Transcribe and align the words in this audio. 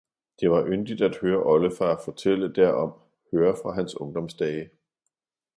Det 0.39 0.51
var 0.51 0.67
yndigt 0.71 1.01
at 1.01 1.17
høre 1.17 1.43
oldefar 1.43 2.01
fortælle 2.05 2.53
derom, 2.53 2.91
høre 3.31 3.55
fra 3.63 3.71
hans 3.73 3.95
ungdomsdage. 4.01 4.69